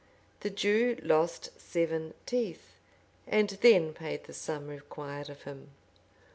The 0.39 0.49
Jew 0.49 0.97
lost 1.03 1.51
seven 1.61 2.15
teeth, 2.25 2.73
and 3.27 3.51
then 3.61 3.93
paid 3.93 4.23
the 4.23 4.33
sum 4.33 4.67
required 4.67 5.29
of 5.29 5.43
him. 5.43 5.73